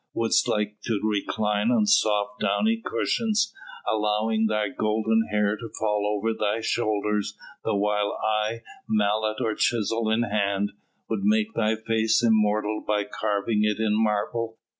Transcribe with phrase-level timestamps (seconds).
[0.15, 3.53] Wouldst like to recline on soft downy cushions,
[3.87, 10.09] allowing thy golden hair to fall over thy shoulders the while I, mallet or chisel
[10.09, 10.71] in hand,
[11.07, 14.57] would make thy face immortal by carving it in marble?